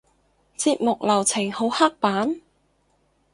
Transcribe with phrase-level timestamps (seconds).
[0.57, 2.41] 節目流程好刻板？